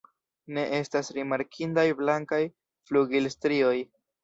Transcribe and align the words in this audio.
Ne 0.57 0.63
estas 0.77 1.11
rimarkindaj 1.17 1.85
blankaj 2.01 2.41
flugilstrioj. 2.91 3.79